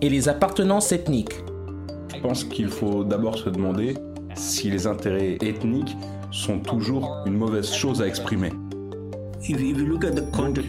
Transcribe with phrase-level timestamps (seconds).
[0.00, 1.34] et les appartenances ethniques.
[2.14, 3.94] Je pense qu'il faut d'abord se demander
[4.34, 5.96] si les intérêts ethniques
[6.30, 8.50] sont toujours une mauvaise chose à exprimer.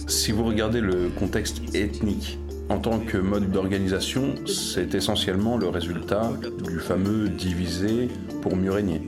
[0.07, 6.31] si vous regardez le contexte ethnique en tant que mode d'organisation, c'est essentiellement le résultat
[6.63, 8.09] du fameux diviser
[8.41, 9.01] pour mieux régner.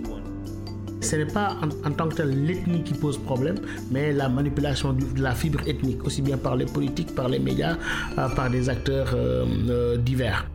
[1.02, 3.55] Ce n'est pas en, tant que tel l'ethnie qui pose problème,
[3.90, 7.76] mais la manipulation de la fibre ethnique, aussi bien par les politiques, par les médias,
[8.18, 10.50] euh, par des acteurs euh, euh, divers.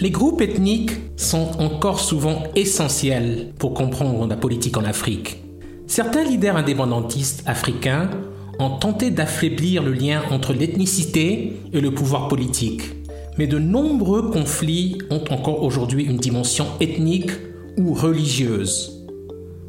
[0.00, 5.42] Les groupes ethniques sont encore souvent essentiels pour comprendre la politique en Afrique.
[5.86, 8.10] Certains leaders indépendantistes africains
[8.58, 12.82] ont tenté d'affaiblir le lien entre l'ethnicité et le pouvoir politique.
[13.38, 17.30] Mais de nombreux conflits ont encore aujourd'hui une dimension ethnique
[17.76, 18.97] ou religieuse.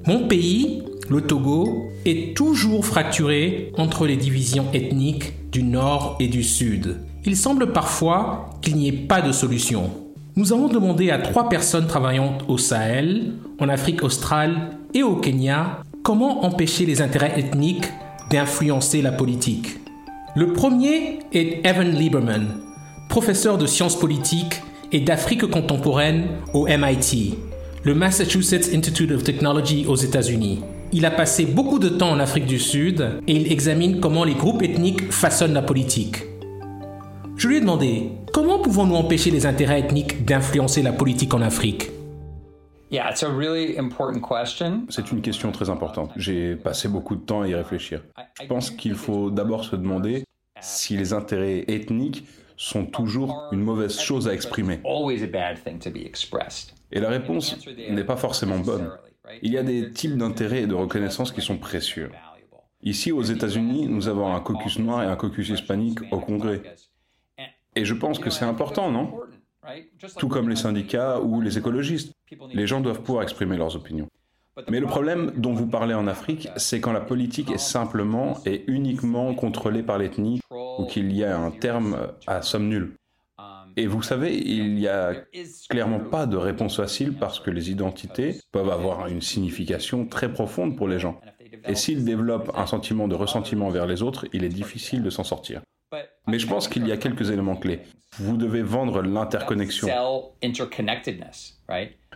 [0.06, 6.44] Mon pays, le Togo, est toujours fracturé entre les divisions ethniques du nord et du
[6.44, 6.98] sud.
[7.26, 9.90] Il semble parfois qu'il n'y ait pas de solution.
[10.36, 15.82] Nous avons demandé à trois personnes travaillant au Sahel, en Afrique australe et au Kenya
[16.02, 17.92] comment empêcher les intérêts ethniques
[18.32, 19.80] d'influencer la politique.
[20.36, 22.48] Le premier est Evan Lieberman,
[23.10, 24.62] professeur de sciences politiques
[24.92, 27.38] et d'Afrique contemporaine au MIT,
[27.84, 30.62] le Massachusetts Institute of Technology aux États-Unis.
[30.92, 34.34] Il a passé beaucoup de temps en Afrique du Sud et il examine comment les
[34.34, 36.24] groupes ethniques façonnent la politique.
[37.38, 41.90] Je lui ai demandé comment pouvons-nous empêcher les intérêts ethniques d'influencer la politique en Afrique?
[44.90, 46.12] C'est une question très importante.
[46.18, 48.02] J'ai passé beaucoup de temps à y réfléchir.
[48.42, 50.26] Je pense qu'il faut d'abord se demander
[50.60, 52.26] si les intérêts ethniques
[52.58, 54.82] sont toujours une mauvaise chose à exprimer.
[56.92, 57.58] Et la réponse
[57.90, 58.92] n'est pas forcément bonne.
[59.42, 62.12] Il y a des types d'intérêts et de reconnaissance qui sont précieux.
[62.82, 66.62] Ici, aux États-Unis, nous avons un caucus noir et un caucus hispanique au Congrès.
[67.76, 69.20] Et je pense que c'est important, non?
[70.18, 72.14] Tout comme les syndicats ou les écologistes.
[72.54, 74.08] Les gens doivent pouvoir exprimer leurs opinions.
[74.70, 78.64] Mais le problème dont vous parlez en Afrique, c'est quand la politique est simplement et
[78.68, 82.94] uniquement contrôlée par l'ethnie ou qu'il y a un terme à somme nulle.
[83.80, 85.14] Et vous savez, il n'y a
[85.70, 90.76] clairement pas de réponse facile parce que les identités peuvent avoir une signification très profonde
[90.76, 91.22] pour les gens.
[91.66, 95.24] Et s'ils développent un sentiment de ressentiment vers les autres, il est difficile de s'en
[95.24, 95.62] sortir.
[96.28, 97.80] Mais je pense qu'il y a quelques éléments clés.
[98.18, 99.88] Vous devez vendre l'interconnexion.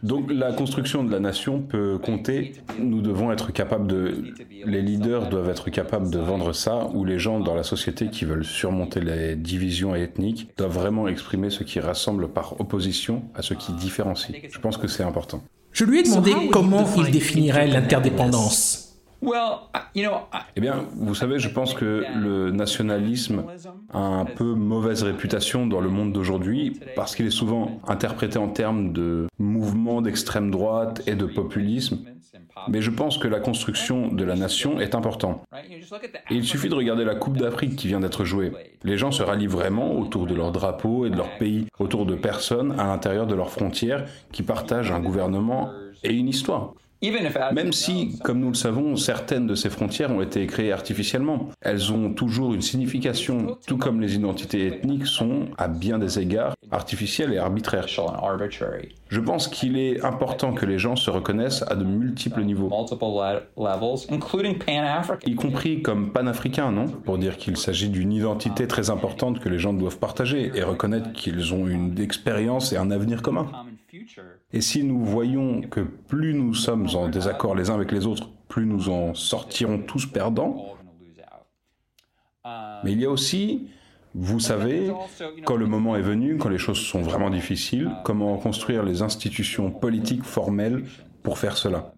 [0.04, 2.54] Donc la construction de la nation peut compter.
[2.78, 4.24] Nous devons être capables de...
[4.66, 8.26] Les leaders doivent être capables de vendre ça, ou les gens dans la société qui
[8.26, 13.54] veulent surmonter les divisions ethniques doivent vraiment exprimer ce qui rassemble par opposition à ce
[13.54, 14.36] qui différencie.
[14.52, 15.42] Je pense que c'est important.
[15.72, 18.83] Je lui ai demandé comment il définirait l'interdépendance.
[20.56, 23.44] Eh bien, vous savez, je pense que le nationalisme
[23.94, 28.50] a un peu mauvaise réputation dans le monde d'aujourd'hui parce qu'il est souvent interprété en
[28.50, 32.00] termes de mouvement d'extrême droite et de populisme.
[32.68, 35.44] Mais je pense que la construction de la nation est importante.
[36.30, 38.52] il suffit de regarder la Coupe d'Afrique qui vient d'être jouée.
[38.84, 42.16] Les gens se rallient vraiment autour de leur drapeau et de leur pays, autour de
[42.16, 45.72] personnes à l'intérieur de leurs frontières qui partagent un gouvernement
[46.04, 46.74] et une histoire.
[47.54, 51.92] Même si, comme nous le savons, certaines de ces frontières ont été créées artificiellement, elles
[51.92, 57.34] ont toujours une signification, tout comme les identités ethniques sont, à bien des égards, artificielles
[57.34, 57.88] et arbitraires.
[59.10, 62.70] Je pense qu'il est important que les gens se reconnaissent à de multiples niveaux,
[65.26, 66.86] y compris comme panafricains, non?
[66.86, 71.12] Pour dire qu'il s'agit d'une identité très importante que les gens doivent partager et reconnaître
[71.12, 73.48] qu'ils ont une expérience et un avenir commun.
[74.52, 78.30] Et si nous voyons que plus nous sommes en désaccord les uns avec les autres,
[78.48, 80.76] plus nous en sortirons tous perdants.
[82.84, 83.70] Mais il y a aussi,
[84.14, 84.92] vous savez,
[85.46, 89.72] quand le moment est venu, quand les choses sont vraiment difficiles, comment construire les institutions
[89.72, 90.84] politiques formelles
[91.24, 91.94] pour faire cela.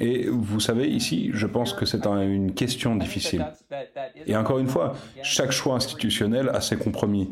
[0.00, 3.46] Et vous savez, ici, je pense que c'est une question difficile.
[4.26, 7.30] Et encore une fois, chaque choix institutionnel a ses compromis.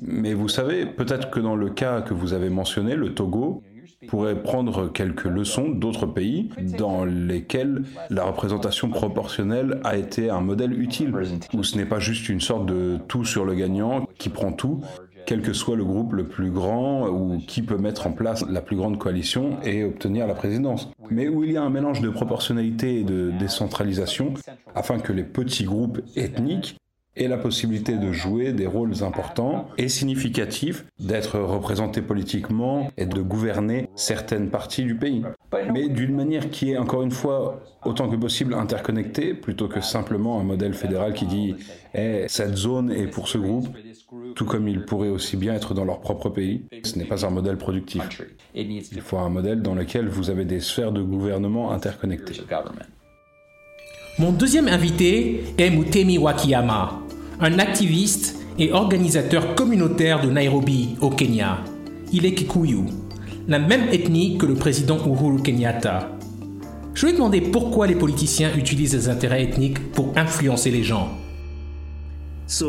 [0.00, 3.62] Mais vous savez, peut-être que dans le cas que vous avez mentionné, le Togo,
[4.08, 10.78] pourrait prendre quelques leçons d'autres pays dans lesquels la représentation proportionnelle a été un modèle
[10.80, 11.12] utile,
[11.54, 14.82] où ce n'est pas juste une sorte de tout sur le gagnant qui prend tout,
[15.26, 18.60] quel que soit le groupe le plus grand ou qui peut mettre en place la
[18.60, 20.90] plus grande coalition et obtenir la présidence.
[21.10, 24.34] Mais où il y a un mélange de proportionnalité et de décentralisation
[24.74, 26.76] afin que les petits groupes ethniques
[27.16, 33.20] aient la possibilité de jouer des rôles importants et significatifs, d'être représentés politiquement et de
[33.20, 35.22] gouverner certaines parties du pays.
[35.72, 40.40] Mais d'une manière qui est encore une fois autant que possible interconnectée, plutôt que simplement
[40.40, 41.54] un modèle fédéral qui dit
[41.94, 43.68] eh, cette zone est pour ce groupe,
[44.34, 46.62] tout comme ils pourraient aussi bien être dans leur propre pays.
[46.82, 48.02] Ce n'est pas un modèle productif.
[48.54, 52.40] Il faut un modèle dans lequel vous avez des sphères de gouvernement interconnectées.
[54.18, 57.00] Mon deuxième invité est Mutemi Wakiyama,
[57.40, 61.58] un activiste et organisateur communautaire de Nairobi, au Kenya.
[62.12, 62.84] Il est Kikuyu,
[63.48, 66.10] la même ethnie que le président Uhuru Kenyatta.
[66.94, 71.10] Je lui ai demandé pourquoi les politiciens utilisent les intérêts ethniques pour influencer les gens.
[72.46, 72.64] Si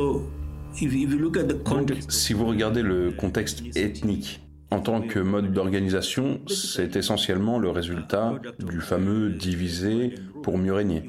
[2.33, 4.41] vous regardez le contexte ethnique
[4.71, 11.03] en tant que mode d'organisation, c'est essentiellement le résultat du fameux diviser pour mieux régner.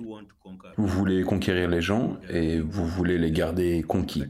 [0.77, 4.25] Vous voulez conquérir les gens et vous voulez les garder conquis.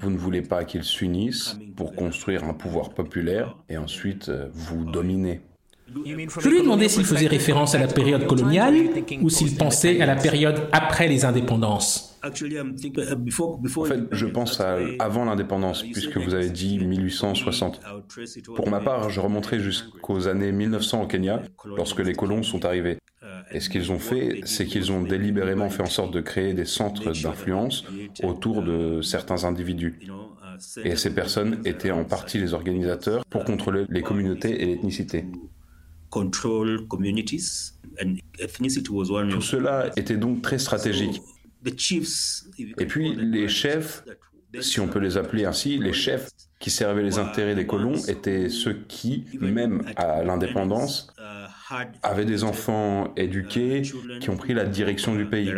[0.00, 4.84] Vous ne voulez pas qu'ils s'unissent pour construire un pouvoir populaire et ensuite euh, vous
[4.84, 5.42] dominer.
[6.04, 8.76] Je lui ai s'il faisait référence à la période coloniale
[9.20, 12.09] ou s'il pensait à la période après les indépendances.
[12.22, 17.80] En fait, je pense à avant l'indépendance, puisque vous avez dit 1860.
[18.54, 22.98] Pour ma part, je remonterai jusqu'aux années 1900 au Kenya, lorsque les colons sont arrivés.
[23.52, 26.64] Et ce qu'ils ont fait, c'est qu'ils ont délibérément fait en sorte de créer des
[26.64, 27.84] centres d'influence
[28.22, 29.98] autour de certains individus.
[30.84, 35.24] Et ces personnes étaient en partie les organisateurs pour contrôler les communautés et l'ethnicité.
[39.30, 41.22] Tout cela était donc très stratégique.
[42.78, 44.04] Et puis les chefs,
[44.60, 48.48] si on peut les appeler ainsi, les chefs qui servaient les intérêts des colons étaient
[48.48, 51.12] ceux qui, même à l'indépendance,
[52.02, 53.82] avaient des enfants éduqués
[54.20, 55.52] qui ont pris la direction du pays.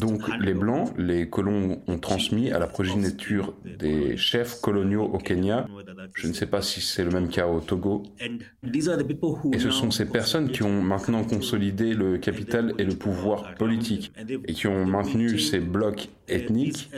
[0.00, 5.66] Donc les Blancs, les colons ont transmis à la progéniture des chefs coloniaux au Kenya.
[6.14, 8.02] Je ne sais pas si c'est le même cas au Togo.
[8.22, 14.12] Et ce sont ces personnes qui ont maintenant consolidé le capital et le pouvoir politique
[14.46, 16.90] et qui ont maintenu ces blocs ethniques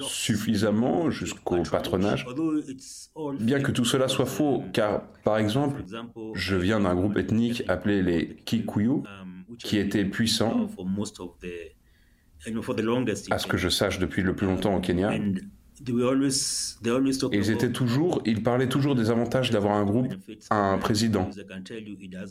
[0.00, 2.26] suffisamment jusqu'au patronage.
[3.40, 5.82] Bien que tout cela soit faux, car par exemple,
[6.34, 9.02] je viens d'un groupe ethnique appelé les Kikuyu,
[9.58, 10.68] qui était puissant,
[13.30, 15.12] à ce que je sache depuis le plus longtemps au Kenya.
[17.32, 20.14] Ils étaient toujours, ils parlaient toujours des avantages d'avoir un groupe,
[20.50, 21.28] un président.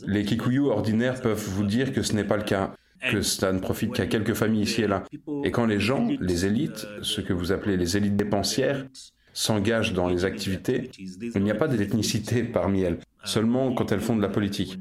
[0.06, 2.74] Les Kikuyu ordinaires peuvent vous dire que ce n'est pas le cas,
[3.10, 5.04] que ça ne profite qu'à quelques familles ici et là.
[5.44, 8.86] Et quand les gens, les élites, ce que vous appelez les élites dépensières,
[9.32, 14.16] s'engagent dans les activités, il n'y a pas d'ethnicité parmi elles, seulement quand elles font
[14.16, 14.78] de la politique.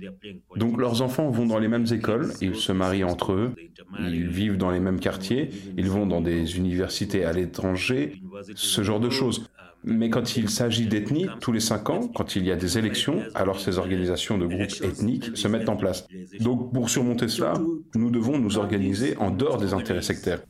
[0.56, 3.54] Donc leurs enfants vont dans les mêmes écoles, ils se marient entre eux,
[4.00, 8.22] ils vivent dans les mêmes quartiers, ils vont dans des universités à l'étranger,
[8.56, 9.46] ce genre de choses.
[9.88, 13.22] Mais quand il s'agit d'ethnie, tous les cinq ans, quand il y a des élections,
[13.36, 16.08] alors ces organisations de groupes ethniques se mettent en place.
[16.40, 17.54] Donc pour surmonter cela,
[17.94, 20.42] nous devons nous organiser en dehors des intérêts sectaires.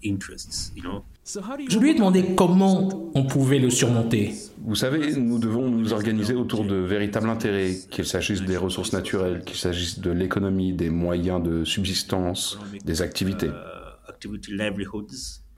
[1.25, 4.33] Je lui ai demandé comment on pouvait le surmonter.
[4.63, 9.43] Vous savez, nous devons nous organiser autour de véritables intérêts, qu'il s'agisse des ressources naturelles,
[9.43, 13.49] qu'il s'agisse de l'économie, des moyens de subsistance, des activités.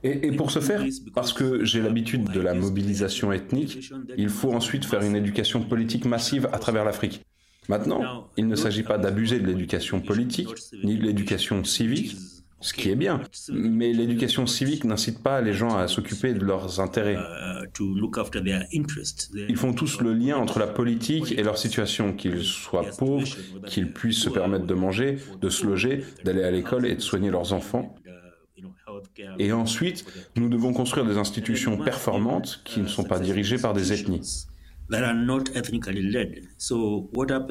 [0.04, 4.86] Et, pour ce faire, parce que j'ai l'habitude de la mobilisation ethnique, il faut ensuite
[4.86, 7.26] faire une éducation politique massive à travers l'Afrique.
[7.68, 10.48] Maintenant, il ne s'agit pas d'abuser de l'éducation politique,
[10.84, 12.16] ni de l'éducation civique,
[12.60, 13.22] ce qui est bien,
[13.52, 17.18] mais l'éducation civique n'incite pas les gens à s'occuper de leurs intérêts.
[19.50, 23.28] Ils font tous le lien entre la politique et leur situation, qu'ils soient pauvres,
[23.68, 27.30] qu'ils puissent se permettre de manger, de se loger, d'aller à l'école et de soigner
[27.30, 27.96] leurs enfants.
[29.38, 33.94] Et ensuite, nous devons construire des institutions performantes qui ne sont pas dirigées par des
[33.94, 34.48] ethnies.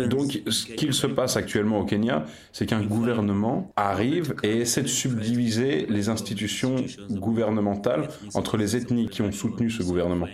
[0.09, 4.89] Donc, ce qu'il se passe actuellement au Kenya, c'est qu'un gouvernement arrive et essaie de
[4.89, 6.77] subdiviser les institutions
[7.11, 10.29] gouvernementales entre les ethnies qui ont soutenu ce gouvernement.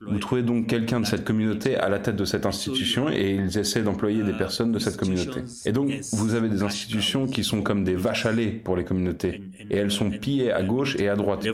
[0.00, 3.58] Vous trouvez donc quelqu'un de cette communauté à la tête de cette institution et ils
[3.58, 5.40] essaient d'employer des personnes de cette communauté.
[5.64, 8.84] Et donc vous avez des institutions qui sont comme des vaches à lait pour les
[8.84, 11.44] communautés et elles sont pillées à gauche et à droite.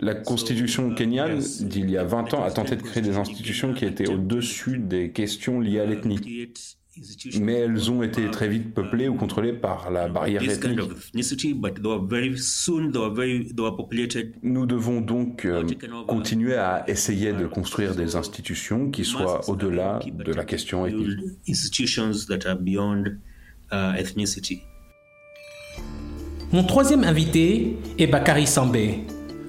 [0.00, 3.84] La constitution kenyane d'il y a 20 ans a tenté de créer des institutions qui
[3.84, 6.48] étaient au-dessus des questions liées à l'ethnie.
[7.40, 10.80] Mais elles ont été très vite peuplées ou contrôlées par la barrière ethnique.
[14.42, 15.64] Nous devons donc euh,
[16.06, 21.18] continuer à essayer de construire des institutions qui soient au-delà de la question ethnique.
[26.50, 29.00] Mon troisième invité est Bakary Sambé,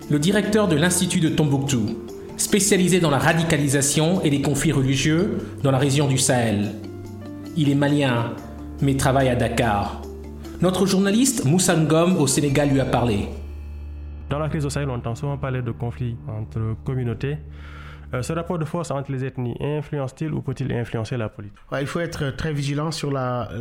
[0.10, 1.98] le directeur de l'Institut de Tombouctou,
[2.36, 6.72] spécialisé dans la radicalisation et les conflits religieux dans la région du Sahel.
[7.58, 8.34] Il est malien,
[8.82, 10.02] mais travaille à Dakar.
[10.62, 13.28] Notre journaliste Moussa Ngom au Sénégal lui a parlé.
[14.30, 17.38] Dans la crise au Sahel, on entend souvent parler de conflits entre communautés.
[18.12, 21.58] Euh, ce rapport de force entre les ethnies influence-t-il ou peut-il influencer la politique?
[21.80, 23.12] Il faut être très vigilant sur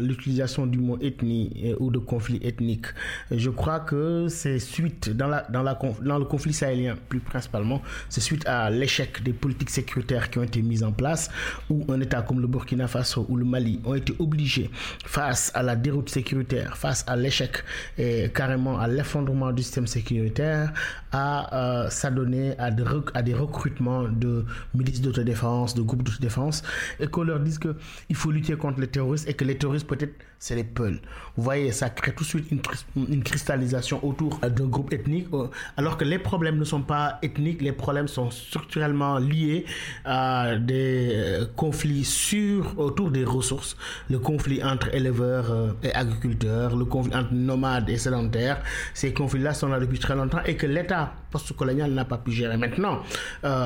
[0.01, 2.87] l'utilisation du mot ethnie ou de conflit ethnique.
[3.31, 9.23] Je crois que c'est suite, dans, le conflit sahélien plus principalement, c'est suite à l'échec
[9.23, 11.31] des politiques sécuritaires qui ont été mises en place,
[11.69, 14.71] où un État comme le Burkina Faso ou le Mali ont été obligés,
[15.05, 17.63] face à la déroute sécuritaire, face à l'échec
[17.99, 20.73] et carrément à l'effondrement du système sécuritaire,
[21.13, 24.38] à euh, s'adonner à des recrutements de
[24.75, 26.63] milices d'autodéfense, de groupes d'autodéfense,
[27.01, 30.15] et qu'on leur dise qu'il faut lutter contre les terroristes et que les terroristes, peut-être,
[30.39, 31.01] c'est les Peuls.
[31.37, 35.97] Vous voyez, ça crée tout de suite une, cristallisation autour d'un groupe ethnique, euh, alors
[35.97, 39.65] que les problèmes ne sont pas ethniques, les problèmes sont structurellement liés
[40.05, 43.77] à des euh, conflits sur, autour des ressources.
[44.11, 48.63] Le conflit entre éleveurs euh, et agriculteurs, le conflit entre nomades et sédentaires,
[48.95, 52.57] ces conflits-là sont là depuis très longtemps et que l'État post-colonial n'a pas pu gérer.
[52.57, 53.03] Maintenant,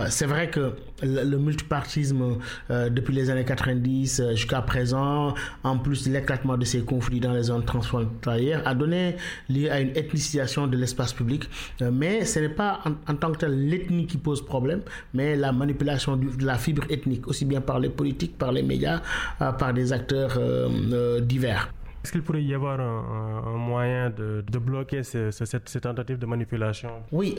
[0.08, 0.61] c'est vrai que
[1.02, 2.36] le, multipartisme
[2.70, 7.44] depuis les années 90 jusqu'à présent, en plus de l'éclatement de ces conflits dans les
[7.44, 9.16] zones transfrontalières a donné
[9.48, 11.48] lieu à une ethnicisation de l'espace public.
[11.80, 14.82] Euh, mais ce n'est pas en, tant que tel l'ethnie qui pose problème,
[15.14, 19.00] mais la manipulation de la fibre ethnique, aussi bien par les politiques, par les médias,
[19.40, 21.72] euh, par des acteurs euh, divers.
[22.04, 26.90] Est-ce qu'il pourrait y avoir un, moyen de, bloquer cette, tentative de manipulation?
[27.12, 27.36] Oui,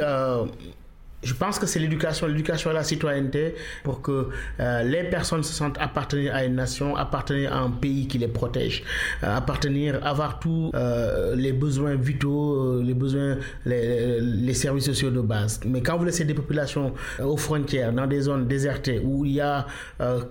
[1.24, 5.53] je pense que c'est l'éducation, l'éducation à la citoyenneté pour que euh, les personnes se
[5.53, 8.84] sentent appartenir à une nation, appartenir à un pays qui les protège,
[9.24, 15.60] euh, appartenir, avoir tous euh, les besoins vitaux, les besoins, les, services sociaux de base.
[15.65, 19.42] Mais quand vous laissez des populations aux frontières, dans des zones désertées où il y
[19.42, 19.65] a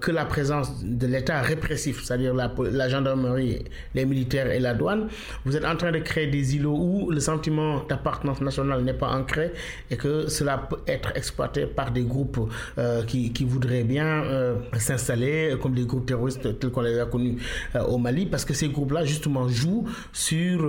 [0.00, 5.08] que la présence de l'État répressif, c'est-à-dire la, gendarmerie, les militaires et la douane,
[5.44, 9.08] vous êtes en train de créer des îlots où le sentiment d'appartenance nationale n'est pas
[9.08, 9.52] ancré
[9.90, 12.38] et que cela être exploité par des groupes
[12.78, 17.06] euh, qui, qui, voudraient bien euh, s'installer comme des groupes terroristes tels qu'on les a
[17.06, 17.38] connus
[17.74, 20.62] euh, au Mali, parce que ces groupes-là, justement, jouent sur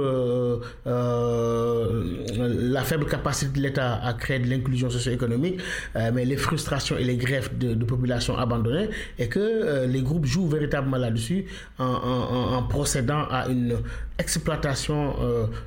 [0.85, 5.59] la faible capacité de l'État à créer de l'inclusion socio-économique,
[5.95, 8.89] mais les frustrations et les greffes de, populations abandonnées,
[9.19, 11.45] et que les groupes jouent véritablement là-dessus
[11.79, 13.77] en, procédant à une
[14.19, 15.15] exploitation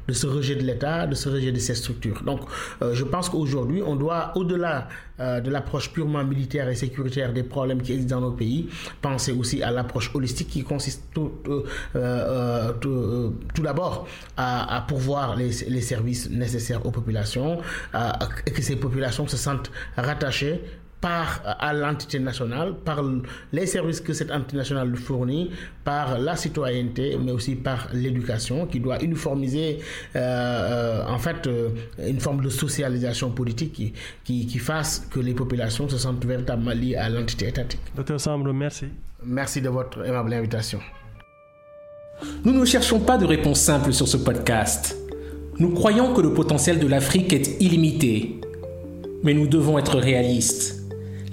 [0.08, 2.22] de ce rejet de l'État, de ce rejet de ces structures.
[2.24, 2.40] Donc,
[2.80, 4.88] je pense qu'aujourd'hui, on doit au-delà
[5.18, 8.68] euh, de l'approche purement militaire et sécuritaire des problèmes qui existent dans nos pays,
[9.00, 11.62] pensez aussi à l'approche holistique qui consiste tout, euh,
[11.96, 17.60] euh, d'abord à, pourvoir les, les, services nécessaires aux populations
[18.46, 20.60] et que ces populations se sentent rattachées
[21.06, 23.00] par à l'entité nationale, par
[23.52, 25.52] les services que cette entité nationale fournit,
[25.84, 29.78] par la citoyenneté, mais aussi par l'éducation, qui doit uniformiser
[30.16, 31.68] euh, euh, en fait euh,
[32.04, 33.92] une forme de socialisation politique qui,
[34.24, 37.80] qui, qui, fasse que les populations se sentent véritablement liées à l'entité étatique.
[37.94, 38.86] Docteur Sambre, merci.
[39.24, 40.80] Merci de votre aimable invitation.
[42.44, 44.96] Nous ne cherchons pas de réponse simple sur ce podcast.
[45.60, 48.40] Nous croyons que le potentiel de l'Afrique est illimité,
[49.22, 50.75] mais nous devons être réalistes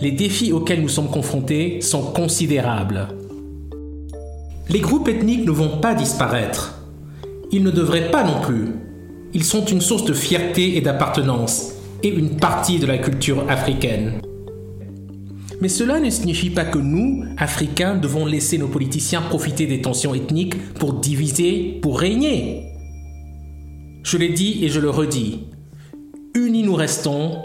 [0.03, 3.07] les défis auxquels nous sommes confrontés sont considérables.
[4.67, 6.81] Les groupes ethniques ne vont pas disparaître.
[7.53, 8.67] Ils ne devraient pas non plus.
[9.33, 14.19] Ils sont une source de fierté et d'appartenance et une partie de la culture africaine.
[15.61, 20.13] Mais cela ne signifie pas que nous, Africains, devons laisser nos politiciens profiter des tensions
[20.13, 22.65] ethniques pour diviser, pour régner.
[24.03, 25.45] Je l'ai dit et je le redis.
[26.35, 27.37] Unis nous restons,